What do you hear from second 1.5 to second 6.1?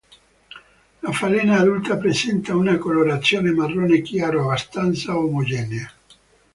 adulta presenta una colorazione marrone chiaro abbastanza omogenea.